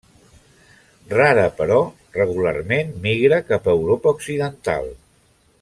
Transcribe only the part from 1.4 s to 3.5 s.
però regularment migra